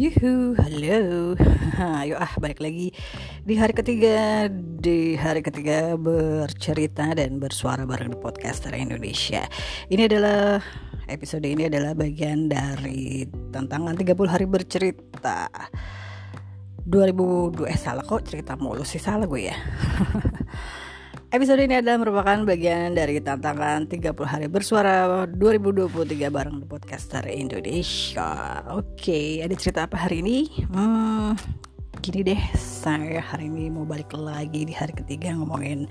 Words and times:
Yuhu, 0.00 0.56
halo. 0.56 1.36
Ayo 2.00 2.16
ah 2.16 2.32
balik 2.40 2.64
lagi 2.64 2.88
di 3.44 3.52
hari 3.52 3.76
ketiga 3.76 4.48
di 4.80 5.12
hari 5.12 5.44
ketiga 5.44 5.92
bercerita 6.00 7.12
dan 7.12 7.36
bersuara 7.36 7.84
bareng 7.84 8.16
di 8.16 8.16
podcaster 8.16 8.72
Indonesia. 8.72 9.44
Ini 9.92 10.08
adalah 10.08 10.56
episode 11.04 11.44
ini 11.44 11.68
adalah 11.68 11.92
bagian 11.92 12.48
dari 12.48 13.28
tantangan 13.52 13.92
30 13.92 14.24
hari 14.24 14.48
bercerita. 14.48 15.52
2002 16.88 17.68
eh 17.68 17.76
salah 17.76 18.00
kok 18.00 18.24
cerita 18.24 18.56
mulu 18.56 18.88
sih 18.88 18.96
salah 18.96 19.28
gue 19.28 19.52
ya. 19.52 19.56
Episode 21.30 21.62
ini 21.62 21.78
adalah 21.78 22.02
merupakan 22.02 22.42
bagian 22.42 22.90
dari 22.90 23.22
tantangan 23.22 23.86
30 23.86 24.18
hari 24.26 24.50
bersuara 24.50 25.30
2023 25.30 26.26
bareng 26.26 26.58
The 26.58 26.66
Podcaster 26.66 27.22
Indonesia. 27.30 28.58
Oke, 28.74 29.38
ada 29.38 29.54
cerita 29.54 29.86
apa 29.86 29.94
hari 29.94 30.26
ini? 30.26 30.50
Hmm, 30.74 31.38
gini 32.02 32.26
deh, 32.26 32.42
saya 32.58 33.22
hari 33.22 33.46
ini 33.46 33.70
mau 33.70 33.86
balik 33.86 34.10
lagi 34.10 34.66
di 34.66 34.74
hari 34.74 34.90
ketiga 34.90 35.30
ngomongin 35.38 35.86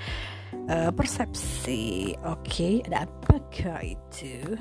uh, 0.67 0.91
persepsi. 0.91 2.19
Oke, 2.27 2.83
ada 2.91 3.07
apakah 3.07 3.79
itu? 3.79 4.59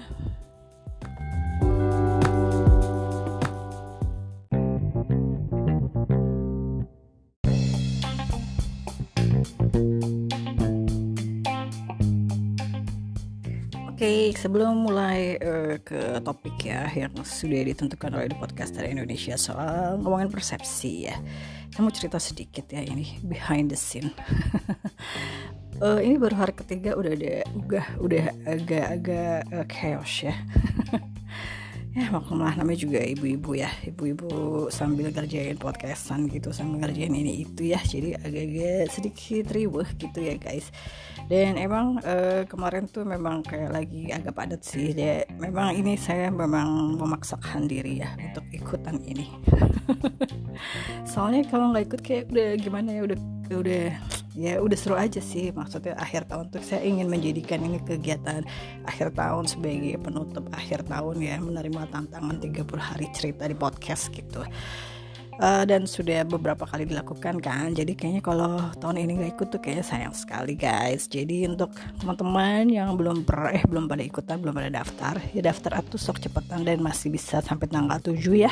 Oke, 13.98 14.06
okay, 14.06 14.30
sebelum 14.30 14.86
mulai 14.86 15.34
uh, 15.42 15.74
ke 15.82 16.22
topik 16.22 16.70
ya 16.70 16.86
yang 16.94 17.10
sudah 17.26 17.66
ditentukan 17.66 18.14
oleh 18.14 18.30
podcaster 18.30 18.86
Indonesia 18.86 19.34
soal 19.34 19.98
ngomongin 19.98 20.30
persepsi 20.30 21.10
ya, 21.10 21.18
saya 21.74 21.82
mau 21.82 21.90
cerita 21.90 22.14
sedikit 22.22 22.70
ya 22.70 22.78
ini 22.78 23.18
behind 23.26 23.74
the 23.74 23.78
scene. 23.78 24.14
uh, 25.82 25.98
ini 26.06 26.14
baru 26.14 26.46
hari 26.46 26.54
ketiga 26.54 26.94
udah 26.94 27.10
ada, 27.10 27.42
udah 27.50 27.86
udah 27.98 28.24
agak-agak 28.46 29.50
uh, 29.50 29.66
chaos 29.66 30.30
ya. 30.30 30.34
ya 31.98 32.08
maklumlah 32.14 32.54
namanya 32.54 32.78
juga 32.78 33.00
ibu-ibu 33.02 33.58
ya. 33.58 33.70
Ibu-ibu 33.82 34.30
sambil 34.70 35.10
ngerjain 35.10 35.58
podcastan 35.58 36.30
gitu 36.30 36.54
sambil 36.54 36.86
ngerjain 36.86 37.10
ini 37.10 37.42
itu 37.42 37.74
ya. 37.74 37.80
Jadi 37.82 38.14
agak-agak 38.14 38.86
sedikit 38.94 39.44
riuh 39.50 39.88
gitu 39.98 40.18
ya 40.22 40.38
guys. 40.38 40.70
Dan 41.26 41.58
emang 41.58 41.98
uh, 42.06 42.46
kemarin 42.46 42.86
tuh 42.86 43.02
memang 43.02 43.42
kayak 43.42 43.74
lagi 43.74 44.08
agak 44.14 44.32
padat 44.38 44.62
sih. 44.62 44.94
Ya 44.94 45.26
memang 45.36 45.74
ini 45.74 45.98
saya 45.98 46.30
memang 46.30 46.94
memaksakan 46.96 47.66
diri 47.66 48.00
ya 48.00 48.14
untuk 48.16 48.46
ikutan 48.54 49.02
ini. 49.02 49.26
Soalnya 51.12 51.44
kalau 51.50 51.74
nggak 51.74 51.84
ikut 51.92 52.00
kayak 52.06 52.24
udah 52.30 52.50
gimana 52.56 52.88
ya 52.94 53.02
udah 53.10 53.18
udah 53.52 53.86
ya 54.38 54.62
udah 54.62 54.78
seru 54.78 54.94
aja 54.94 55.18
sih. 55.18 55.50
Maksudnya 55.50 55.98
akhir 55.98 56.30
tahun 56.30 56.54
tuh 56.54 56.62
saya 56.62 56.86
ingin 56.86 57.10
menjadikan 57.10 57.58
ini 57.58 57.82
kegiatan 57.82 58.46
akhir 58.86 59.18
tahun 59.18 59.50
sebagai 59.50 59.98
penutup 59.98 60.46
akhir 60.54 60.86
tahun 60.86 61.18
ya 61.18 61.42
menerima 61.42 61.90
tantangan 61.90 62.38
30 62.38 62.62
hari 62.78 63.06
cerita 63.10 63.50
di 63.50 63.58
podcast 63.58 64.14
gitu. 64.14 64.46
Uh, 65.38 65.62
dan 65.62 65.86
sudah 65.86 66.26
beberapa 66.26 66.66
kali 66.66 66.86
dilakukan 66.86 67.38
kan. 67.38 67.70
Jadi 67.70 67.94
kayaknya 67.94 68.22
kalau 68.22 68.58
tahun 68.78 69.06
ini 69.06 69.22
nggak 69.22 69.32
ikut 69.38 69.48
tuh 69.54 69.60
kayaknya 69.62 69.86
sayang 69.86 70.14
sekali 70.14 70.54
guys. 70.54 71.10
Jadi 71.10 71.46
untuk 71.46 71.74
teman-teman 71.98 72.66
yang 72.70 72.94
belum 72.94 73.22
pernah 73.22 73.54
eh 73.54 73.62
belum 73.62 73.86
pada 73.90 74.02
ikutan 74.02 74.38
belum 74.42 74.54
pada 74.54 74.70
daftar 74.70 75.14
ya 75.34 75.42
daftar 75.42 75.78
atuh 75.78 75.98
sok 75.98 76.22
cepetan 76.22 76.66
dan 76.66 76.82
masih 76.82 77.14
bisa 77.14 77.38
sampai 77.38 77.70
tanggal 77.70 78.02
7 78.02 78.18
ya 78.34 78.50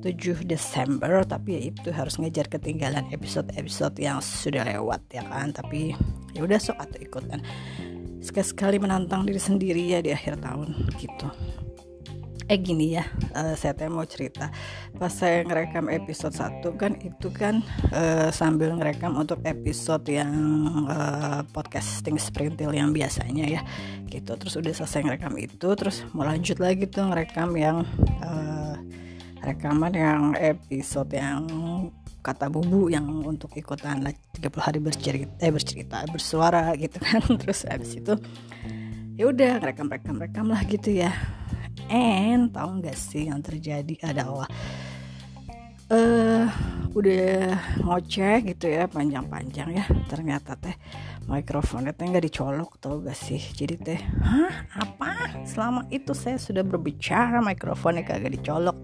7 0.00 0.48
Desember 0.48 1.22
tapi 1.28 1.56
ya 1.56 1.60
itu 1.68 1.88
harus 1.92 2.16
ngejar 2.16 2.48
ketinggalan 2.48 3.04
episode-episode 3.12 3.96
yang 4.00 4.18
sudah 4.24 4.64
lewat 4.64 5.04
ya 5.12 5.22
kan? 5.28 5.52
Tapi 5.52 5.92
ya 6.32 6.40
udah 6.44 6.56
sok 6.56 6.80
atau 6.80 6.98
ikutan. 6.98 7.40
Sekali-sekali 8.20 8.76
menantang 8.80 9.24
diri 9.24 9.40
sendiri 9.40 9.82
ya 9.96 10.00
di 10.00 10.12
akhir 10.12 10.40
tahun 10.40 10.88
gitu. 11.00 11.28
Eh 12.50 12.58
gini 12.58 12.98
ya 12.98 13.06
uh, 13.38 13.54
saya 13.54 13.78
teh 13.78 13.86
mau 13.86 14.02
cerita. 14.02 14.50
Pas 14.98 15.12
saya 15.14 15.46
ngerekam 15.46 15.86
episode 15.86 16.34
1 16.34 16.66
kan 16.74 16.98
itu 16.98 17.30
kan 17.30 17.62
uh, 17.94 18.32
sambil 18.34 18.74
ngerekam 18.74 19.14
untuk 19.14 19.38
episode 19.46 20.02
yang 20.10 20.34
uh, 20.90 21.46
podcasting 21.54 22.18
sprintil 22.18 22.74
yang 22.74 22.90
biasanya 22.90 23.46
ya 23.46 23.62
gitu. 24.10 24.34
Terus 24.34 24.58
udah 24.58 24.72
selesai 24.74 25.06
ngerekam 25.06 25.38
itu 25.38 25.68
terus 25.78 26.02
mau 26.10 26.26
lanjut 26.26 26.58
lagi 26.58 26.90
tuh 26.90 27.06
ngerekam 27.06 27.54
yang 27.54 27.86
uh, 28.26 28.74
rekaman 29.40 29.92
yang 29.96 30.22
episode 30.36 31.16
yang 31.16 31.48
kata 32.20 32.52
bubu 32.52 32.92
yang 32.92 33.08
untuk 33.24 33.56
ikutan 33.56 34.04
30 34.36 34.52
hari 34.60 34.78
bercerita 34.80 35.32
eh 35.40 35.52
bercerita 35.52 36.04
bersuara 36.08 36.76
gitu 36.76 37.00
kan. 37.00 37.24
Terus 37.40 37.64
habis 37.64 37.96
itu 37.96 38.14
ya 39.16 39.28
udah 39.28 39.60
rekam 39.60 39.88
rekam 39.88 40.16
rekam 40.20 40.46
lah 40.48 40.60
gitu 40.68 40.92
ya. 40.92 41.12
And 41.88 42.52
tahu 42.52 42.84
nggak 42.84 42.96
sih 42.96 43.32
yang 43.32 43.40
terjadi 43.40 43.96
adalah 44.04 44.46
eh 45.90 45.96
uh, 45.96 46.46
udah 46.90 47.58
ngoceh 47.82 48.46
gitu 48.54 48.66
ya 48.70 48.86
panjang-panjang 48.86 49.68
ya. 49.74 49.84
Ternyata 50.06 50.54
teh 50.60 50.76
mikrofonnya 51.26 51.96
teh 51.96 52.04
nggak 52.06 52.24
dicolok 52.30 52.78
tau 52.78 53.00
gak 53.00 53.16
sih? 53.16 53.40
Jadi 53.40 53.74
teh 53.80 54.00
hah? 54.22 54.68
Apa? 54.76 55.42
Selama 55.46 55.86
itu 55.90 56.14
saya 56.14 56.36
sudah 56.36 56.62
berbicara 56.62 57.40
mikrofonnya 57.42 58.06
kagak 58.06 58.38
dicolok 58.38 58.76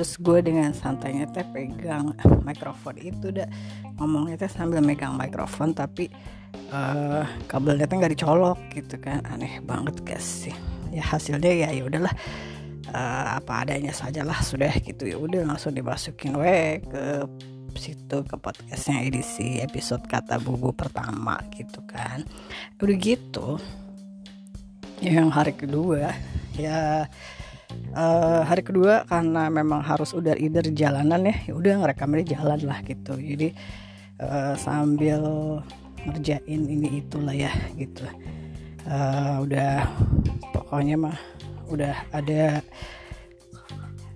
terus 0.00 0.16
gue 0.16 0.40
dengan 0.40 0.72
santainya 0.72 1.28
teh 1.28 1.44
pegang 1.52 2.16
mikrofon 2.40 2.96
itu 2.96 3.28
udah 3.28 3.44
ngomongnya 4.00 4.40
teh 4.40 4.48
sambil 4.48 4.80
megang 4.80 5.12
mikrofon 5.12 5.76
tapi 5.76 6.08
uh, 6.72 7.28
kabelnya 7.44 7.84
teh 7.84 8.00
nggak 8.00 8.16
dicolok 8.16 8.56
gitu 8.72 8.96
kan. 8.96 9.20
Aneh 9.28 9.60
banget 9.60 10.00
guys 10.00 10.24
sih. 10.24 10.56
Ya 10.88 11.04
hasilnya 11.04 11.52
ya 11.52 11.68
ya 11.76 11.84
udahlah. 11.84 12.16
Uh, 12.88 13.44
apa 13.44 13.68
adanya 13.68 13.92
sajalah 13.92 14.40
sudah 14.40 14.72
gitu. 14.80 15.04
Ya 15.04 15.20
udah 15.20 15.44
langsung 15.44 15.76
dimasukin 15.76 16.32
we 16.32 16.80
ke 16.80 17.28
situ 17.76 18.24
ke 18.24 18.40
podcastnya 18.40 19.04
edisi 19.04 19.60
episode 19.60 20.08
kata 20.08 20.40
bubu 20.40 20.72
pertama 20.72 21.44
gitu 21.52 21.84
kan. 21.84 22.24
Udah 22.80 22.96
gitu 22.96 23.60
yang 25.04 25.28
hari 25.28 25.52
kedua 25.52 26.16
ya 26.56 27.04
uh, 27.96 28.42
hari 28.46 28.62
kedua 28.62 29.04
karena 29.08 29.50
memang 29.50 29.82
harus 29.82 30.14
udah 30.14 30.36
either 30.38 30.64
jalanan 30.70 31.26
ya 31.26 31.36
ya 31.50 31.52
udah 31.54 31.72
ngerekamnya 31.84 32.36
jalan 32.36 32.60
lah 32.66 32.78
gitu. 32.86 33.16
Jadi 33.16 33.54
uh, 34.20 34.54
sambil 34.54 35.22
ngerjain 36.06 36.62
ini 36.64 37.04
itulah 37.04 37.34
ya 37.34 37.52
gitu. 37.76 38.04
Uh, 38.88 39.44
udah 39.44 39.84
pokoknya 40.56 40.96
mah 40.96 41.18
udah 41.68 41.94
ada 42.10 42.64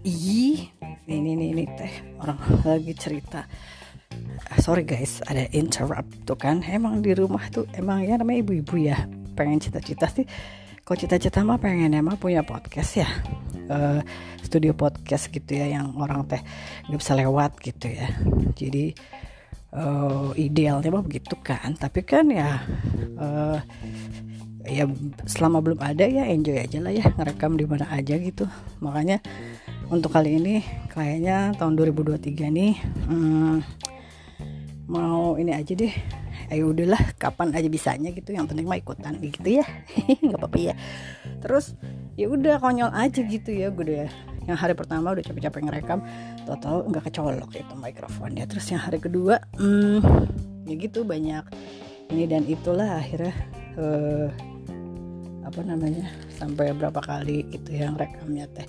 ih 0.02 0.68
ini 1.04 1.30
ini 1.36 1.46
ini 1.52 1.64
teh 1.76 1.92
orang 2.20 2.40
lagi 2.64 2.92
cerita. 2.96 3.44
Sorry 4.62 4.86
guys 4.86 5.20
ada 5.26 5.50
interrupt 5.52 6.24
tuh 6.24 6.38
kan. 6.38 6.62
Emang 6.64 7.02
di 7.02 7.12
rumah 7.12 7.46
tuh 7.50 7.66
emang 7.74 8.06
ya 8.06 8.16
namanya 8.16 8.40
ibu-ibu 8.46 8.76
ya. 8.80 9.04
Pengen 9.34 9.58
cita-cita 9.58 10.06
sih 10.06 10.24
kok 10.84 11.00
cita-cita 11.00 11.40
mah 11.40 11.56
pengen 11.56 11.96
emang 11.96 12.20
punya 12.20 12.44
podcast 12.44 13.00
ya. 13.00 13.08
Uh, 13.64 14.04
studio 14.44 14.76
podcast 14.76 15.32
gitu 15.32 15.56
ya 15.56 15.80
yang 15.80 15.96
orang 15.96 16.28
teh 16.28 16.44
nggak 16.84 17.00
bisa 17.00 17.16
lewat 17.16 17.56
gitu 17.64 17.88
ya. 17.88 18.12
Jadi 18.52 18.92
uh, 19.72 20.36
idealnya 20.36 20.92
mah 20.92 21.00
begitu 21.00 21.40
kan. 21.40 21.72
Tapi 21.72 22.04
kan 22.04 22.28
ya 22.28 22.60
uh, 23.16 23.56
ya 24.68 24.84
selama 25.24 25.64
belum 25.64 25.80
ada 25.80 26.04
ya 26.04 26.28
enjoy 26.28 26.60
aja 26.60 26.78
lah 26.84 26.92
ya 26.92 27.08
ngerekam 27.16 27.56
di 27.56 27.64
mana 27.64 27.88
aja 27.88 28.20
gitu. 28.20 28.44
Makanya 28.84 29.24
untuk 29.88 30.12
kali 30.12 30.36
ini 30.36 30.60
kayaknya 30.92 31.56
tahun 31.56 31.80
2023 31.80 32.28
nih 32.52 32.72
hmm, 33.08 33.56
mau 34.88 35.40
ini 35.40 35.52
aja 35.56 35.72
deh 35.72 36.23
ayo 36.50 36.72
udahlah 36.72 37.00
kapan 37.16 37.52
aja 37.54 37.68
bisanya 37.68 38.10
gitu. 38.10 38.34
Yang 38.34 38.54
penting 38.54 38.66
mah 38.66 38.78
ikutan 38.80 39.16
gitu 39.20 39.60
ya. 39.60 39.64
Nggak 40.24 40.38
apa-apa 40.40 40.58
ya. 40.58 40.74
Terus 41.44 41.76
ya 42.14 42.26
udah 42.30 42.60
konyol 42.62 42.90
aja 42.94 43.20
gitu 43.22 43.50
ya 43.50 43.74
gue 43.74 43.84
udah 43.90 44.06
yang 44.44 44.60
hari 44.60 44.76
pertama 44.76 45.16
udah 45.16 45.24
capek-capek 45.24 45.66
ngerekam 45.66 46.04
total 46.44 46.84
nggak 46.88 47.04
kecolok 47.10 47.50
itu 47.56 47.74
mikrofonnya. 47.76 48.44
Terus 48.44 48.66
yang 48.70 48.82
hari 48.82 48.98
kedua 49.00 49.40
hmm, 49.56 50.00
ya 50.68 50.74
gitu 50.76 51.04
banyak 51.04 51.44
ini 52.12 52.24
dan 52.28 52.44
itulah 52.44 53.00
akhirnya 53.00 53.32
uh, 53.80 54.28
apa 55.44 55.60
namanya 55.64 56.08
sampai 56.34 56.72
berapa 56.74 56.98
kali 56.98 57.46
gitu 57.52 57.76
yang 57.76 57.94
rekamnya 57.94 58.48
teh 58.50 58.66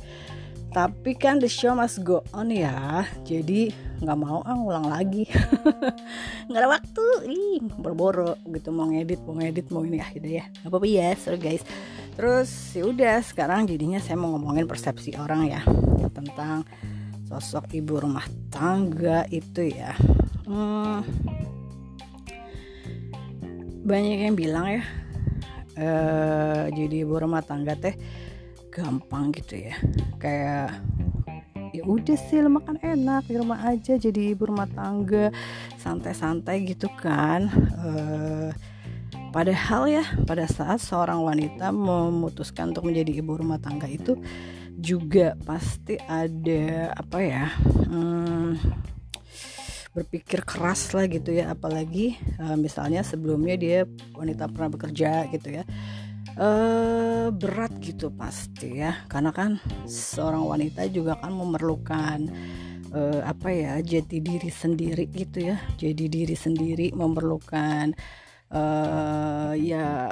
tapi 0.75 1.16
kan 1.16 1.39
the 1.39 1.48
show 1.48 1.72
must 1.72 2.04
go 2.04 2.19
on 2.36 2.51
ya. 2.51 3.07
Jadi 3.24 3.72
nggak 4.04 4.19
mau 4.19 4.44
ah 4.44 4.51
ngulang 4.51 4.92
lagi. 4.92 5.24
Nggak 6.51 6.60
ada 6.60 6.68
waktu. 6.68 7.06
Ih 7.31 7.63
boro-boro 7.80 8.36
gitu 8.51 8.75
mau 8.75 8.92
ngedit 8.92 9.24
mau 9.24 9.39
ngedit 9.39 9.72
mau 9.72 9.88
ini 9.88 10.04
ah 10.04 10.12
gitu 10.12 10.27
ya. 10.27 10.44
Nggak 10.60 10.68
apa-apa 10.75 10.88
ya 10.92 11.07
sorry 11.16 11.39
guys. 11.39 11.63
Terus 12.19 12.51
ya 12.75 12.83
udah 12.92 13.16
sekarang 13.24 13.72
jadinya 13.72 14.04
saya 14.04 14.19
mau 14.19 14.36
ngomongin 14.36 14.68
persepsi 14.68 15.16
orang 15.16 15.48
ya 15.48 15.63
tentang 16.12 16.68
sosok 17.31 17.71
ibu 17.71 17.95
rumah 17.95 18.28
tangga 18.51 19.24
itu 19.31 19.71
ya. 19.71 19.95
Hmm, 20.44 21.07
banyak 23.88 24.28
yang 24.28 24.36
bilang 24.36 24.68
ya 24.69 24.83
uh, 25.78 26.63
jadi 26.74 27.06
ibu 27.06 27.16
rumah 27.16 27.45
tangga 27.45 27.78
teh 27.78 27.95
gampang 28.75 29.31
gitu 29.31 29.56
ya. 29.72 29.75
Kayak 30.19 30.83
ya 31.72 31.83
udah 31.88 32.18
sih 32.19 32.44
makan 32.44 32.80
enak 32.83 33.27
di 33.27 33.36
rumah 33.39 33.60
aja 33.63 33.95
jadi 33.95 34.36
ibu 34.36 34.51
rumah 34.51 34.68
tangga 34.68 35.31
santai-santai 35.80 36.68
gitu 36.68 36.92
kan. 37.00 37.48
Uh, 37.80 38.51
padahal 39.31 39.88
ya 39.88 40.04
pada 40.27 40.44
saat 40.48 40.83
seorang 40.83 41.24
wanita 41.24 41.72
memutuskan 41.72 42.75
untuk 42.75 42.92
menjadi 42.92 43.24
ibu 43.24 43.39
rumah 43.39 43.60
tangga 43.60 43.88
itu 43.88 44.19
juga 44.75 45.39
pasti 45.48 45.95
ada 46.04 46.92
apa 47.00 47.19
ya 47.24 47.48
hmm, 47.88 48.60
berpikir 49.95 50.44
keras 50.44 50.92
lah 50.92 51.07
gitu 51.07 51.31
ya. 51.31 51.56
Apalagi 51.56 52.19
uh, 52.44 52.60
misalnya 52.60 53.07
sebelumnya 53.07 53.56
dia 53.56 53.80
wanita 54.12 54.51
pernah 54.51 54.75
bekerja 54.75 55.31
gitu 55.31 55.63
ya 55.63 55.63
uh, 56.40 57.28
berat 57.32 57.74
gitu 57.82 58.12
pasti 58.12 58.80
ya. 58.80 59.06
Karena 59.08 59.32
kan 59.32 59.60
seorang 59.88 60.44
wanita 60.46 60.88
juga 60.92 61.20
kan 61.20 61.32
memerlukan 61.36 62.20
uh, 62.92 63.22
apa 63.26 63.50
ya 63.52 63.74
jati 63.82 64.20
diri 64.24 64.52
sendiri 64.52 65.08
gitu 65.12 65.52
ya. 65.52 65.58
Jadi 65.80 66.06
diri 66.08 66.36
sendiri 66.36 66.92
memerlukan 66.96 67.96
uh, 68.52 69.54
ya 69.56 70.12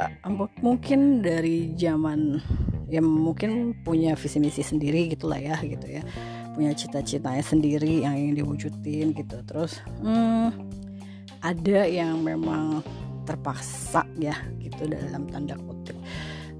mungkin 0.59 1.23
dari 1.23 1.75
zaman 1.77 2.39
ya 2.91 3.01
mungkin 3.01 3.73
punya 3.81 4.13
visi 4.13 4.37
misi 4.37 4.61
sendiri 4.61 5.11
gitulah 5.13 5.39
ya 5.39 5.57
gitu 5.63 5.87
ya. 5.99 6.03
Punya 6.53 6.69
cita-citanya 6.77 7.41
sendiri 7.41 8.05
yang 8.05 8.13
ingin 8.13 8.45
diwujudin 8.45 9.17
gitu. 9.17 9.41
Terus 9.41 9.81
hmm, 10.05 10.53
ada 11.41 11.81
yang 11.89 12.21
memang 12.21 12.85
terpaksa 13.23 14.03
ya 14.19 14.35
gitu 14.59 14.85
dalam 14.85 15.25
tanda 15.31 15.55
kutip 15.55 15.72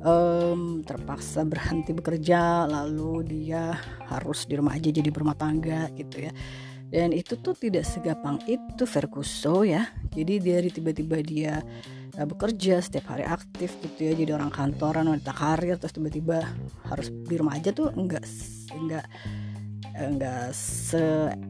um, 0.04 0.84
terpaksa 0.84 1.48
berhenti 1.48 1.96
bekerja 1.96 2.68
lalu 2.68 3.24
dia 3.24 3.80
harus 4.12 4.44
di 4.46 4.60
rumah 4.60 4.76
aja 4.76 4.92
jadi 4.92 5.08
berumah 5.10 5.40
tangga 5.40 5.88
gitu 5.96 6.28
ya. 6.30 6.34
Dan 6.94 7.10
itu 7.10 7.34
tuh 7.42 7.58
tidak 7.58 7.90
segampang 7.90 8.38
itu 8.46 8.86
Verkuso 8.86 9.66
ya. 9.66 9.90
Jadi 10.14 10.38
dari 10.38 10.70
tiba-tiba 10.70 11.18
dia 11.26 11.58
uh, 12.20 12.28
bekerja 12.30 12.86
setiap 12.86 13.18
hari 13.18 13.26
aktif 13.26 13.74
gitu 13.82 14.14
ya. 14.14 14.16
Jadi 14.16 14.30
orang 14.30 14.54
kantoran 14.54 15.10
wanita 15.10 15.34
karir 15.34 15.82
terus 15.82 15.98
tiba-tiba 15.98 16.46
harus 16.86 17.10
di 17.10 17.34
rumah 17.34 17.58
aja 17.58 17.74
tuh 17.74 17.90
enggak 17.98 18.22
enggak 18.78 19.10
enggak 19.98 20.54
segampang 20.54 21.42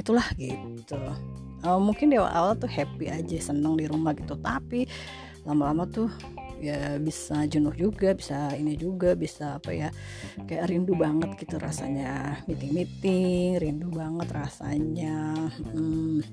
itulah 0.00 0.24
gitu. 0.40 0.96
Uh, 1.60 1.76
mungkin 1.82 2.08
di 2.08 2.16
awal-awal 2.16 2.56
tuh 2.56 2.72
happy 2.72 3.12
aja 3.12 3.52
seneng 3.52 3.76
di 3.76 3.84
rumah 3.84 4.16
gitu. 4.16 4.32
Tapi 4.40 4.88
lama-lama 5.44 5.84
tuh 5.92 6.08
ya 6.56 6.96
bisa 6.96 7.44
jenuh 7.44 7.74
juga 7.76 8.16
bisa 8.16 8.52
ini 8.56 8.74
juga 8.80 9.12
bisa 9.12 9.60
apa 9.60 9.70
ya 9.76 9.88
kayak 10.48 10.72
rindu 10.72 10.96
banget 10.96 11.36
gitu 11.40 11.60
rasanya. 11.60 12.40
Meeting 12.48 12.72
meeting 12.72 13.48
rindu 13.60 13.88
banget 13.92 14.28
rasanya 14.32 15.34
hmm, 15.72 16.24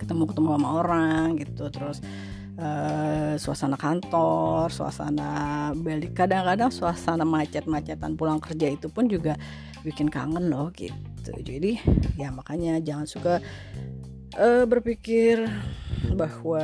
ketemu 0.00 0.22
ketemu 0.28 0.48
sama 0.56 0.68
orang 0.82 1.26
gitu. 1.38 1.64
Terus 1.68 1.98
uh, 2.58 3.34
suasana 3.36 3.76
kantor 3.76 4.72
suasana 4.72 5.30
balik. 5.76 6.16
Kadang-kadang 6.16 6.72
suasana 6.72 7.24
macet-macetan 7.24 8.16
pulang 8.16 8.40
kerja 8.40 8.72
itu 8.72 8.88
pun 8.88 9.06
juga 9.08 9.36
bikin 9.82 10.08
kangen 10.08 10.48
loh 10.48 10.70
gitu. 10.74 11.32
Jadi 11.42 11.78
ya 12.18 12.30
makanya 12.34 12.78
jangan 12.82 13.06
suka 13.06 13.34
uh, 14.38 14.64
berpikir 14.64 15.44
bahwa 16.14 16.62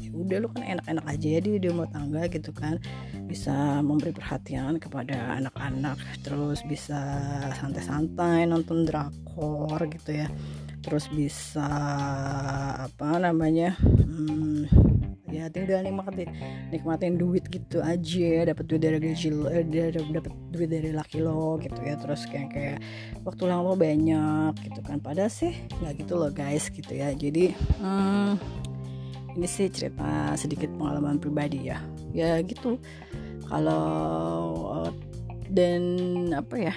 ya 0.00 0.10
udah 0.14 0.36
lu 0.42 0.48
kan 0.50 0.62
enak-enak 0.64 1.04
aja 1.06 1.28
ya 1.36 1.40
di 1.40 1.68
rumah 1.68 1.88
tangga 1.90 2.26
gitu 2.30 2.50
kan. 2.54 2.78
Bisa 3.26 3.80
memberi 3.80 4.14
perhatian 4.14 4.78
kepada 4.78 5.38
anak-anak 5.38 5.98
terus 6.22 6.62
bisa 6.66 7.00
santai-santai 7.58 8.46
nonton 8.46 8.86
drakor 8.86 9.78
gitu 9.90 10.24
ya. 10.24 10.28
Terus 10.84 11.08
bisa 11.08 11.68
apa 12.76 13.16
namanya 13.16 13.72
hmm, 13.80 14.68
ya 15.34 15.50
tinggal 15.50 15.82
nikmatin 15.82 16.30
nikmatin 16.70 17.18
duit 17.18 17.42
gitu 17.50 17.82
aja 17.82 18.46
dapat 18.46 18.64
duit 18.70 18.82
dari 18.86 19.02
gaji 19.02 19.28
lo 19.34 19.50
eh, 19.50 19.66
dapat 19.90 20.30
duit 20.54 20.70
dari 20.70 20.94
laki 20.94 21.18
lo 21.24 21.58
gitu 21.58 21.80
ya. 21.82 21.96
Terus 21.98 22.28
kayak 22.30 22.48
kayak 22.52 22.78
waktu 23.24 23.42
lang 23.48 23.64
lo 23.64 23.74
banyak 23.74 24.52
gitu 24.60 24.80
kan. 24.84 25.00
Pada 25.00 25.26
sih 25.26 25.56
nggak 25.80 26.04
gitu 26.04 26.20
loh 26.20 26.30
guys 26.30 26.68
gitu 26.68 26.92
ya. 26.92 27.10
Jadi 27.16 27.56
hmm, 27.80 28.63
ini 29.34 29.46
sih 29.46 29.66
cerita 29.70 30.34
sedikit 30.38 30.70
pengalaman 30.74 31.18
pribadi 31.18 31.70
ya. 31.70 31.78
Ya 32.14 32.38
gitu. 32.42 32.78
Kalau 33.50 34.90
dan 35.54 35.82
apa 36.32 36.56
ya 36.56 36.74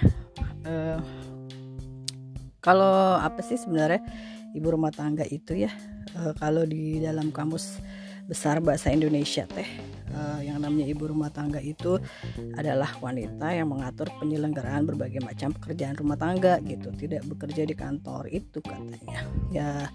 uh, 0.67 0.99
kalau 2.59 3.15
apa 3.17 3.39
sih 3.39 3.55
sebenarnya 3.55 4.03
ibu 4.51 4.67
rumah 4.69 4.91
tangga 4.91 5.23
itu 5.23 5.55
ya 5.55 5.71
uh, 6.19 6.35
kalau 6.35 6.67
di 6.67 6.99
dalam 6.99 7.31
kamus 7.31 7.79
besar 8.27 8.59
bahasa 8.59 8.91
Indonesia 8.91 9.47
teh 9.47 9.65
uh, 10.11 10.43
yang 10.43 10.59
namanya 10.59 10.91
ibu 10.91 11.07
rumah 11.07 11.31
tangga 11.31 11.63
itu 11.63 11.95
adalah 12.59 12.91
wanita 12.99 13.55
yang 13.55 13.71
mengatur 13.71 14.11
penyelenggaraan 14.19 14.83
berbagai 14.83 15.23
macam 15.23 15.55
pekerjaan 15.55 15.95
rumah 15.95 16.19
tangga 16.19 16.59
gitu. 16.67 16.91
Tidak 16.91 17.23
bekerja 17.23 17.63
di 17.63 17.75
kantor 17.75 18.27
itu 18.27 18.59
katanya. 18.59 19.23
Ya 19.47 19.87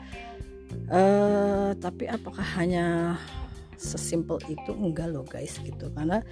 uh, 0.91 1.71
tapi 1.79 2.09
apakah 2.09 2.45
hanya 2.59 3.17
sesimpel 3.77 4.39
itu? 4.47 4.71
Enggak 4.73 5.11
loh 5.11 5.27
guys 5.27 5.59
gitu. 5.59 5.91
Karena 5.91 6.23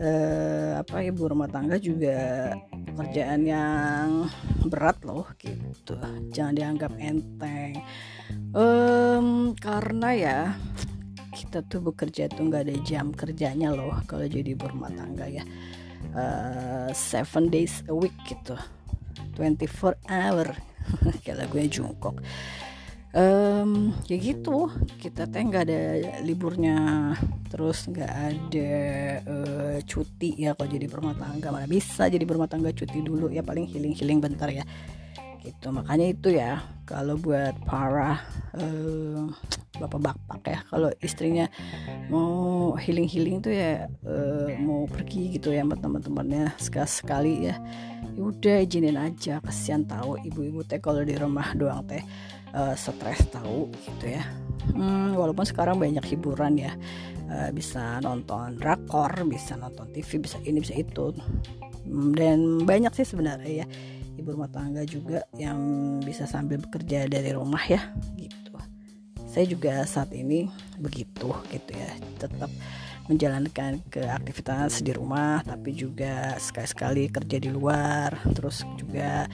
uh, 0.00 0.80
apa 0.80 1.02
ibu 1.04 1.26
rumah 1.26 1.48
tangga 1.48 1.80
juga 1.80 2.52
pekerjaan 2.94 3.42
yang 3.44 4.08
berat 4.68 5.00
loh 5.02 5.26
gitu. 5.40 5.96
Jangan 6.32 6.54
dianggap 6.54 6.92
enteng. 7.00 7.80
Um, 8.56 9.52
karena 9.56 10.08
ya 10.16 10.38
kita 11.36 11.60
tuh 11.68 11.92
bekerja 11.92 12.32
tuh 12.32 12.48
nggak 12.48 12.64
ada 12.64 12.76
jam 12.80 13.12
kerjanya 13.12 13.68
loh 13.68 13.92
kalau 14.08 14.24
jadi 14.24 14.56
ibu 14.56 14.66
rumah 14.68 14.92
tangga 14.92 15.26
ya. 15.28 15.44
Uh, 16.16 16.88
seven 16.94 17.50
days 17.50 17.82
a 17.90 17.94
week 17.94 18.14
gitu. 18.28 18.56
24 19.36 19.98
hour. 20.08 20.48
Kayak 21.26 21.50
lagunya 21.50 21.66
Jungkook 21.66 22.22
um, 23.66 23.90
ya 24.06 24.16
gitu. 24.16 24.70
Kita 25.02 25.26
teh 25.26 25.42
nggak 25.42 25.64
ada 25.66 25.80
liburnya 26.22 26.78
terus 27.50 27.90
nggak 27.90 28.12
ada 28.12 28.72
uh, 29.26 29.78
cuti 29.82 30.38
ya 30.38 30.54
kalau 30.54 30.70
jadi 30.70 30.86
berumah 30.86 31.16
tangga. 31.18 31.48
Mana 31.50 31.66
bisa 31.66 32.06
jadi 32.06 32.22
berumah 32.22 32.46
tangga 32.46 32.70
cuti 32.70 33.02
dulu 33.02 33.26
ya 33.34 33.42
paling 33.42 33.66
healing 33.66 33.94
healing 33.98 34.22
bentar 34.22 34.48
ya 34.50 34.62
gitu. 35.46 35.70
Makanya 35.70 36.06
itu 36.10 36.28
ya 36.34 36.58
kalau 36.82 37.14
buat 37.18 37.54
para 37.62 38.18
uh, 38.58 39.30
bapak-bapak 39.76 40.40
ya 40.48 40.58
kalau 40.72 40.88
istrinya 41.04 41.46
mau 42.08 42.72
healing-healing 42.80 43.44
tuh 43.44 43.52
ya 43.52 43.90
uh, 44.08 44.48
mau 44.62 44.88
pergi 44.88 45.36
gitu 45.36 45.52
ya 45.52 45.62
sama 45.62 45.76
teman-temannya 45.76 46.54
sekali 46.56 46.88
sekali 46.88 47.34
ya. 47.50 47.56
ya 48.16 48.20
udah 48.22 48.56
izinin 48.64 48.96
aja 48.96 49.42
kasihan 49.44 49.84
tahu 49.84 50.16
ibu-ibu 50.24 50.64
teh 50.64 50.80
kalau 50.80 51.04
di 51.04 51.12
rumah 51.18 51.52
doang 51.52 51.84
teh 51.84 52.00
uh, 52.56 52.72
stres 52.74 53.28
tahu 53.28 53.68
gitu 53.84 54.16
ya. 54.16 54.24
Hmm, 54.72 55.14
walaupun 55.14 55.46
sekarang 55.46 55.78
banyak 55.78 56.02
hiburan 56.10 56.58
ya 56.58 56.74
uh, 57.30 57.50
bisa 57.54 58.02
nonton 58.02 58.58
drakor 58.58 59.12
bisa 59.28 59.54
nonton 59.54 59.86
TV 59.92 60.22
bisa 60.22 60.38
ini 60.42 60.58
bisa 60.62 60.74
itu. 60.74 61.12
Hmm, 61.86 62.10
dan 62.16 62.66
banyak 62.66 62.90
sih 62.96 63.06
sebenarnya 63.06 63.62
ya 63.62 63.66
ibu 64.16 64.32
rumah 64.32 64.50
tangga 64.50 64.82
juga 64.82 65.24
yang 65.36 65.58
bisa 66.02 66.24
sambil 66.24 66.60
bekerja 66.60 67.06
dari 67.06 67.30
rumah 67.36 67.62
ya 67.68 67.92
gitu. 68.16 68.56
Saya 69.28 69.44
juga 69.44 69.84
saat 69.84 70.10
ini 70.16 70.48
begitu 70.80 71.32
gitu 71.52 71.70
ya. 71.76 71.90
Tetap 72.16 72.48
menjalankan 73.06 73.78
ke 73.86 74.02
aktivitas 74.02 74.82
di 74.82 74.90
rumah 74.90 75.44
tapi 75.46 75.70
juga 75.76 76.34
sekali-sekali 76.40 77.12
kerja 77.12 77.36
di 77.38 77.50
luar 77.54 78.10
terus 78.34 78.66
juga 78.74 79.30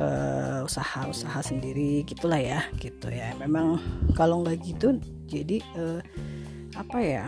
uh, 0.00 0.64
usaha-usaha 0.64 1.44
sendiri 1.44 2.06
gitulah 2.06 2.40
ya 2.40 2.60
gitu 2.78 3.10
ya. 3.10 3.34
Memang 3.36 3.82
kalau 4.16 4.40
nggak 4.46 4.58
gitu 4.64 4.96
jadi 5.26 5.60
uh, 5.76 6.00
apa 6.78 6.98
ya 7.02 7.24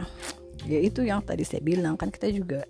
ya 0.63 0.79
itu 0.79 1.03
yang 1.03 1.21
tadi 1.27 1.43
saya 1.43 1.61
bilang 1.61 1.99
kan 1.99 2.09
kita 2.09 2.31
juga 2.31 2.63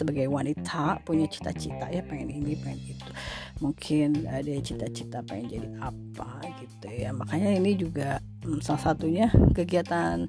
sebagai 0.00 0.24
wanita 0.32 1.04
punya 1.04 1.28
cita-cita 1.28 1.92
ya 1.92 2.00
pengen 2.00 2.32
ini 2.32 2.56
pengen 2.56 2.96
itu. 2.96 3.10
Mungkin 3.60 4.24
ada 4.24 4.48
cita-cita 4.64 5.20
pengen 5.28 5.46
jadi 5.52 5.68
apa 5.84 6.40
gitu 6.64 6.88
ya. 6.88 7.12
Makanya 7.12 7.52
ini 7.60 7.76
juga 7.76 8.24
hmm, 8.48 8.64
salah 8.64 8.80
satunya 8.92 9.28
kegiatan 9.52 10.24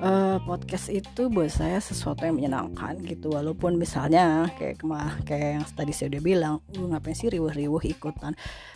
uh, 0.00 0.36
podcast 0.42 0.88
itu 0.88 1.28
buat 1.28 1.52
saya 1.52 1.78
sesuatu 1.78 2.24
yang 2.24 2.40
menyenangkan 2.40 2.98
gitu. 3.04 3.32
Walaupun 3.36 3.76
misalnya 3.76 4.48
kayak 4.56 4.80
kemah 4.80 5.22
kayak 5.28 5.60
yang 5.60 5.64
tadi 5.76 5.92
saya 5.92 6.16
udah 6.16 6.22
bilang 6.24 6.54
uh, 6.76 6.86
ngapain 6.90 7.14
sih 7.14 7.28
riuh-riuh 7.28 7.84
ikutan 7.84 8.32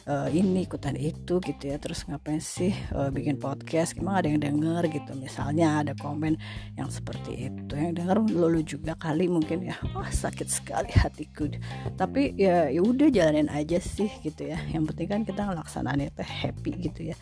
uh, 0.07 0.29
ini 0.31 0.69
ikutan 0.69 0.95
itu 0.95 1.41
gitu 1.41 1.65
ya. 1.65 1.77
Terus 1.81 2.05
ngapain 2.07 2.41
sih 2.41 2.73
uh, 2.93 3.09
bikin 3.09 3.41
podcast? 3.41 3.97
Emang 3.97 4.21
ada 4.21 4.29
yang 4.29 4.41
denger 4.41 4.87
gitu. 4.93 5.13
Misalnya 5.17 5.83
ada 5.83 5.93
komen 5.97 6.37
yang 6.77 6.93
seperti 6.93 7.51
itu. 7.51 7.73
Yang 7.75 8.05
denger 8.05 8.17
lulu 8.31 8.61
juga 8.63 8.93
kali 8.95 9.27
mungkin 9.27 9.65
ya. 9.65 9.77
Wah 9.97 10.13
sakit 10.13 10.49
sekali 10.49 10.93
hatiku. 10.93 11.49
Tapi 11.97 12.37
ya 12.37 12.69
ya 12.69 12.81
udah 12.85 13.09
jalanin 13.09 13.49
aja 13.49 13.81
sih 13.81 14.13
gitu 14.23 14.53
ya. 14.53 14.61
Yang 14.71 14.95
penting 14.95 15.09
kan 15.09 15.21
kita 15.25 15.41
ngelaksanain 15.49 16.13
itu 16.13 16.23
happy 16.23 16.73
gitu 16.93 17.01
ya. 17.13 17.17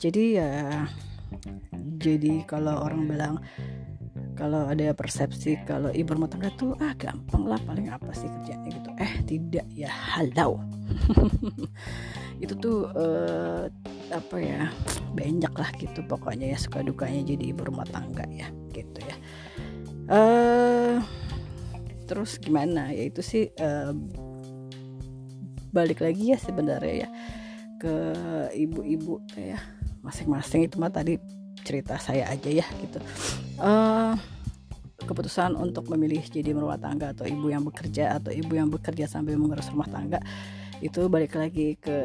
Jadi 0.00 0.40
ya 0.40 0.88
jadi 2.00 2.44
kalau 2.48 2.80
orang 2.84 3.02
bilang 3.06 3.34
kalau 4.34 4.64
ada 4.72 4.96
persepsi 4.96 5.60
kalau 5.68 5.92
ibu 5.92 6.16
rumah 6.16 6.32
tangga 6.32 6.48
tuh 6.56 6.72
ah 6.80 6.96
gampang 6.96 7.44
lah 7.44 7.60
paling 7.68 7.92
apa 7.92 8.08
sih 8.16 8.24
kerjanya? 8.24 8.68
Gitu. 8.72 8.90
Eh 8.96 9.12
tidak 9.28 9.66
ya 9.76 9.92
halau. 9.92 10.56
Itu 12.42 12.56
tuh 12.56 12.88
uh, 12.96 13.68
apa 14.08 14.36
ya 14.40 14.72
banyak 15.12 15.52
lah 15.52 15.70
gitu 15.76 16.00
pokoknya 16.08 16.56
ya 16.56 16.58
suka 16.58 16.80
dukanya 16.80 17.20
jadi 17.20 17.52
ibu 17.52 17.68
rumah 17.68 17.84
tangga 17.84 18.24
ya 18.32 18.48
gitu 18.72 19.04
ya. 19.04 19.16
Uh, 20.08 21.04
terus 22.08 22.40
gimana? 22.40 22.90
Ya 22.90 23.12
itu 23.12 23.20
sih 23.20 23.52
uh, 23.60 23.92
balik 25.70 26.00
lagi 26.00 26.34
ya 26.34 26.38
sebenarnya 26.40 27.06
ya 27.06 27.08
ke 27.78 27.94
ibu-ibu 28.56 29.22
ya 29.36 29.60
masing-masing 30.00 30.66
itu 30.66 30.76
mah 30.80 30.92
tadi 30.92 31.20
cerita 31.60 32.00
saya 32.00 32.28
aja 32.28 32.48
ya 32.48 32.66
gitu. 32.80 32.98
Uh, 33.60 34.16
keputusan 35.04 35.56
untuk 35.56 35.88
memilih 35.88 36.20
jadi 36.24 36.52
rumah 36.52 36.76
tangga 36.76 37.12
atau 37.12 37.24
ibu 37.24 37.48
yang 37.48 37.64
bekerja 37.64 38.20
atau 38.20 38.30
ibu 38.32 38.52
yang 38.52 38.68
bekerja 38.68 39.08
sambil 39.08 39.40
mengurus 39.40 39.72
rumah 39.72 39.88
tangga 39.88 40.20
itu 40.80 41.12
balik 41.12 41.36
lagi 41.36 41.76
ke 41.76 41.96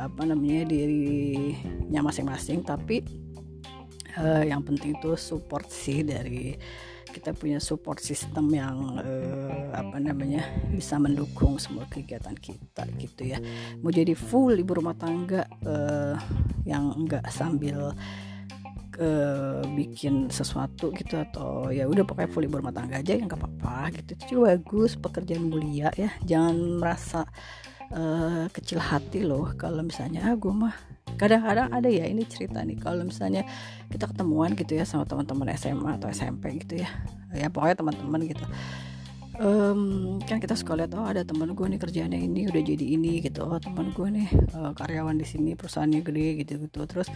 apa 0.00 0.24
namanya 0.24 0.64
dirinya 0.72 2.00
masing-masing. 2.00 2.64
Tapi 2.64 3.04
uh, 4.16 4.44
yang 4.44 4.64
penting 4.64 4.96
itu 4.96 5.16
support 5.20 5.68
sih 5.68 6.00
dari 6.00 6.56
kita 7.10 7.34
punya 7.34 7.58
support 7.58 7.98
system 7.98 8.48
yang 8.54 8.96
uh, 8.96 9.74
apa 9.74 9.98
namanya 9.98 10.46
bisa 10.70 10.96
mendukung 10.96 11.58
semua 11.58 11.84
kegiatan 11.90 12.34
kita 12.38 12.86
gitu 12.96 13.22
ya. 13.26 13.38
Mau 13.82 13.90
jadi 13.90 14.14
full 14.14 14.56
ibu 14.56 14.78
rumah 14.78 14.94
tangga 14.94 15.44
uh, 15.66 16.14
yang 16.64 16.94
enggak 16.94 17.26
sambil 17.28 17.92
uh, 19.00 19.62
bikin 19.74 20.30
sesuatu 20.30 20.94
gitu 20.94 21.18
atau 21.18 21.68
ya 21.74 21.90
udah 21.90 22.06
pokoknya 22.06 22.30
full 22.30 22.46
ibu 22.46 22.62
rumah 22.62 22.74
tangga 22.74 23.02
aja 23.02 23.18
yang 23.18 23.26
nggak 23.26 23.40
apa-apa 23.42 23.92
gitu. 23.98 24.10
Itu 24.14 24.24
juga 24.30 24.56
bagus 24.56 24.94
pekerjaan 24.94 25.50
mulia 25.50 25.90
ya. 25.98 26.10
Jangan 26.22 26.56
merasa 26.78 27.20
uh, 27.92 28.46
kecil 28.54 28.78
hati 28.78 29.26
loh 29.26 29.52
kalau 29.58 29.82
misalnya 29.82 30.30
ah 30.30 30.34
gue 30.38 30.54
mah 30.54 30.74
kadang-kadang 31.16 31.72
ada 31.72 31.88
ya 31.88 32.06
ini 32.06 32.22
cerita 32.28 32.62
nih 32.62 32.78
kalau 32.78 33.06
misalnya 33.06 33.46
kita 33.90 34.10
ketemuan 34.10 34.54
gitu 34.54 34.76
ya 34.76 34.84
sama 34.84 35.08
teman-teman 35.08 35.50
SMA 35.56 35.98
atau 35.98 36.08
SMP 36.10 36.62
gitu 36.62 36.82
ya. 36.82 36.90
Ya 37.30 37.46
pokoknya 37.46 37.78
teman-teman 37.78 38.26
gitu 38.26 38.42
um, 39.40 39.80
kan 40.22 40.38
kita 40.38 40.54
suka 40.54 40.76
lihat 40.76 40.92
oh 40.94 41.08
ada 41.08 41.24
teman 41.24 41.56
gue 41.56 41.66
nih 41.66 41.80
kerjanya 41.80 42.20
ini 42.20 42.46
udah 42.46 42.62
jadi 42.62 42.84
ini 42.84 43.24
gitu. 43.24 43.48
Oh 43.48 43.56
teman 43.56 43.90
gue 43.90 44.08
nih 44.12 44.28
uh, 44.54 44.70
karyawan 44.76 45.16
di 45.16 45.26
sini 45.26 45.56
perusahaannya 45.56 46.00
gede 46.04 46.44
gitu 46.44 46.52
gitu 46.68 46.80
terus 46.84 47.08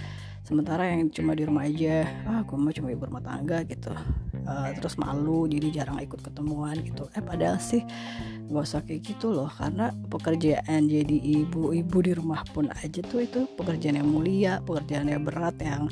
sementara 0.43 0.89
yang 0.89 1.13
cuma 1.13 1.37
di 1.37 1.45
rumah 1.45 1.69
aja 1.69 2.09
ah 2.27 2.41
gue 2.43 2.57
mah 2.57 2.73
cuma 2.73 2.89
ibu 2.91 3.05
rumah 3.05 3.23
tangga 3.23 3.63
gitu. 3.69 3.93
Uh, 4.45 4.77
terus 4.77 5.01
malu 5.01 5.49
jadi 5.49 5.85
jarang 5.85 6.01
ikut 6.01 6.21
ketemuan 6.21 6.77
gitu. 6.85 7.09
Eh 7.17 7.23
padahal 7.25 7.61
sih 7.61 7.85
nggak 8.45 8.65
usah 8.65 8.85
kayak 8.85 9.01
gitu 9.01 9.33
loh 9.33 9.49
karena 9.49 9.89
pekerjaan 10.13 10.85
jadi 10.85 11.17
ibu-ibu 11.45 11.99
di 12.05 12.13
rumah 12.13 12.45
pun 12.53 12.69
aja 12.77 13.01
tuh 13.01 13.25
itu 13.25 13.49
pekerjaan 13.57 13.97
yang 14.05 14.09
mulia 14.09 14.61
pekerjaan 14.69 15.09
yang 15.09 15.25
berat 15.25 15.57
yang 15.65 15.89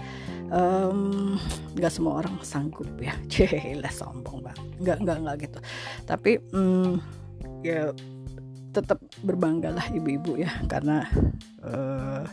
nggak 0.52 1.92
um, 1.92 1.96
semua 1.96 2.20
orang 2.20 2.36
sanggup 2.44 2.88
ya. 3.00 3.16
Cila 3.32 3.88
sombong 3.88 4.44
banget. 4.44 4.60
Nggak 4.84 4.98
nggak 5.00 5.16
nggak 5.24 5.36
gitu. 5.48 5.58
Tapi 6.04 6.30
um, 6.52 7.00
ya 7.64 7.96
tetap 8.72 9.00
berbanggalah 9.24 9.88
ibu-ibu 9.96 10.36
ya. 10.36 10.52
Karena 10.68 11.08
uh, 11.64 12.28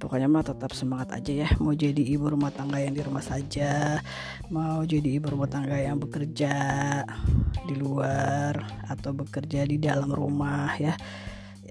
pokoknya 0.00 0.32
mah 0.32 0.48
tetap 0.48 0.72
semangat 0.72 1.12
aja 1.12 1.44
ya. 1.44 1.48
Mau 1.60 1.76
jadi 1.76 2.00
ibu 2.00 2.32
rumah 2.32 2.48
tangga 2.48 2.80
yang 2.80 2.96
di 2.96 3.04
rumah 3.04 3.24
saja. 3.24 4.00
Mau 4.48 4.80
jadi 4.88 5.20
ibu 5.20 5.28
rumah 5.28 5.48
tangga 5.52 5.76
yang 5.76 6.00
bekerja 6.00 6.54
di 7.68 7.74
luar 7.76 8.56
atau 8.88 9.12
bekerja 9.12 9.68
di 9.68 9.76
dalam 9.76 10.08
rumah 10.08 10.72
ya 10.80 10.96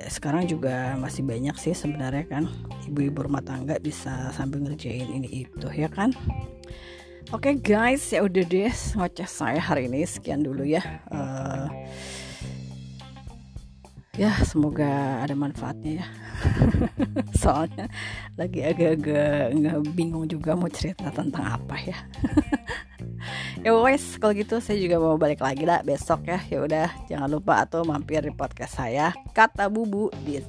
ya 0.02 0.10
sekarang 0.10 0.50
juga 0.50 0.98
masih 0.98 1.22
banyak 1.22 1.54
sih 1.62 1.78
sebenarnya 1.78 2.26
kan. 2.26 2.44
Ibu-ibu 2.90 3.30
rumah 3.30 3.46
tangga 3.46 3.78
bisa 3.78 4.34
sambil 4.34 4.66
ngerjain 4.66 5.06
ini 5.06 5.46
itu 5.46 5.68
ya 5.70 5.86
kan? 5.86 6.10
Oke 7.30 7.54
okay 7.54 7.56
guys, 7.62 8.10
ya 8.10 8.26
udah 8.26 8.42
deh. 8.42 8.74
Ngoceh 8.98 9.30
saya 9.30 9.62
hari 9.62 9.86
ini. 9.86 10.02
Sekian 10.10 10.42
dulu 10.42 10.66
ya. 10.66 10.82
Uh, 11.14 11.70
ya 14.18 14.34
semoga 14.42 15.22
ada 15.22 15.38
manfaatnya 15.38 16.02
ya. 16.02 16.08
Soalnya 17.42 17.86
lagi 18.34 18.66
agak-agak 18.66 19.54
nggak 19.54 19.78
bingung 19.94 20.26
juga 20.26 20.58
mau 20.58 20.66
cerita 20.74 21.14
tentang 21.14 21.46
apa 21.62 21.78
ya 21.78 21.98
ya 23.62 23.78
wes 23.78 24.18
kalau 24.18 24.34
gitu 24.34 24.58
saya 24.58 24.82
juga 24.82 24.98
mau 24.98 25.22
balik 25.22 25.46
lagi 25.46 25.70
lah 25.70 25.86
besok 25.86 26.26
ya. 26.26 26.42
Ya 26.50 26.60
udah 26.66 26.90
jangan 27.06 27.30
lupa 27.30 27.62
atau 27.62 27.86
mampir 27.86 28.26
di 28.26 28.34
podcast 28.34 28.82
saya 28.82 29.14
kata 29.38 29.70
bubu 29.70 30.10
di 30.26 30.42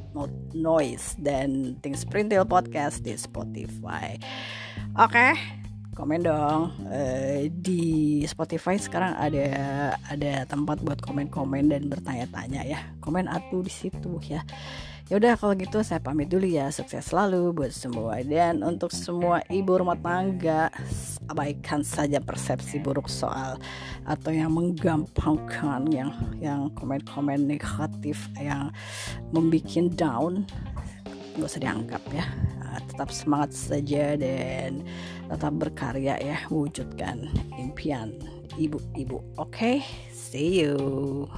noise 0.56 1.16
dan 1.20 1.76
things 1.84 2.08
printil 2.08 2.48
podcast 2.48 3.04
di 3.04 3.12
Spotify. 3.12 4.16
Oke 4.96 5.12
okay? 5.12 5.32
komen 5.92 6.24
dong. 6.24 6.72
Uh, 6.88 7.52
di 7.52 8.24
Spotify 8.24 8.80
sekarang 8.80 9.12
ada 9.20 9.46
ada 10.08 10.48
tempat 10.48 10.80
buat 10.80 10.96
komen-komen 11.04 11.68
dan 11.68 11.92
bertanya-tanya 11.92 12.64
ya. 12.64 12.80
Komen 13.04 13.28
atuh 13.28 13.60
di 13.60 13.72
situ 13.72 14.16
ya 14.24 14.40
ya 15.12 15.20
udah 15.20 15.36
kalau 15.36 15.52
gitu 15.60 15.84
saya 15.84 16.00
pamit 16.00 16.32
dulu 16.32 16.48
ya. 16.48 16.72
Sukses 16.72 17.12
selalu 17.12 17.52
buat 17.52 17.68
semua. 17.68 18.24
Dan 18.24 18.64
untuk 18.64 18.88
semua 18.96 19.44
ibu 19.52 19.76
rumah 19.76 20.00
tangga 20.00 20.72
abaikan 21.28 21.84
saja 21.84 22.16
persepsi 22.16 22.80
buruk 22.80 23.12
soal 23.12 23.60
atau 24.08 24.32
yang 24.32 24.56
menggampangkan 24.56 25.84
yang 25.92 26.16
yang 26.40 26.72
komen-komen 26.72 27.44
negatif 27.44 28.24
yang 28.40 28.72
membuat 29.36 29.92
down 29.92 30.48
gak 31.36 31.44
usah 31.44 31.60
dianggap 31.60 32.00
ya. 32.08 32.24
Tetap 32.88 33.12
semangat 33.12 33.52
saja 33.52 34.16
dan 34.16 34.80
tetap 35.28 35.52
berkarya 35.60 36.16
ya. 36.24 36.40
Wujudkan 36.48 37.28
impian 37.60 38.16
ibu-ibu. 38.56 39.20
Oke 39.36 39.76
okay? 39.76 39.76
see 40.08 40.64
you 40.64 41.28